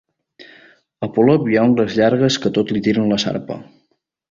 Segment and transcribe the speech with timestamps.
[1.07, 3.63] A Polop hi ha ungles llargues que a tot li tiren la sarpa.